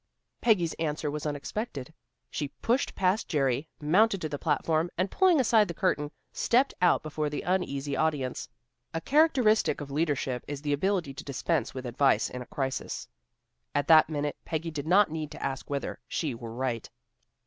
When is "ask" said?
15.43-15.69